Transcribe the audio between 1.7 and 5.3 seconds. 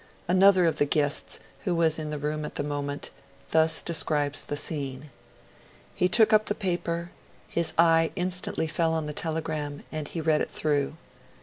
was in the room at the moment, thus describes the scene: